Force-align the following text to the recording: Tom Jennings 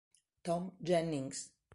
Tom 0.45 0.73
Jennings 0.81 1.53